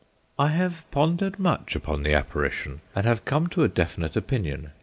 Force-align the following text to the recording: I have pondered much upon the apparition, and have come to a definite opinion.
I 0.39 0.47
have 0.47 0.83
pondered 0.89 1.37
much 1.37 1.75
upon 1.75 2.01
the 2.01 2.15
apparition, 2.15 2.81
and 2.95 3.05
have 3.05 3.23
come 3.23 3.45
to 3.49 3.63
a 3.63 3.67
definite 3.67 4.15
opinion. 4.15 4.71